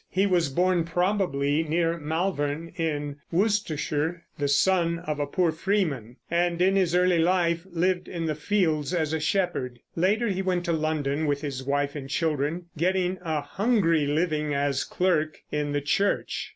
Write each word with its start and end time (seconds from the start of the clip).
He 0.09 0.25
was 0.25 0.49
born 0.49 0.83
probably 0.83 1.61
near 1.61 1.95
Malvern, 1.95 2.69
in 2.75 3.17
Worcestershire, 3.31 4.23
the 4.39 4.47
son 4.47 4.97
of 4.97 5.19
a 5.19 5.27
poor 5.27 5.51
freeman, 5.51 6.15
and 6.31 6.59
in 6.59 6.75
his 6.75 6.95
early 6.95 7.19
life 7.19 7.67
lived 7.71 8.07
in 8.07 8.25
the 8.25 8.33
fields 8.33 8.95
as 8.95 9.13
a 9.13 9.19
shepherd. 9.19 9.77
Later 9.95 10.27
he 10.29 10.41
went 10.41 10.65
to 10.65 10.73
London 10.73 11.27
with 11.27 11.41
his 11.41 11.61
wife 11.63 11.95
and 11.95 12.09
children, 12.09 12.65
getting 12.75 13.19
a 13.23 13.41
hungry 13.41 14.07
living 14.07 14.55
as 14.55 14.83
clerk 14.83 15.37
in 15.51 15.71
the 15.71 15.81
church. 15.81 16.49